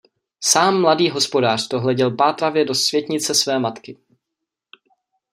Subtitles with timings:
[0.43, 3.97] Sám mladý hospodář to hleděl pátravě do světnice své matky.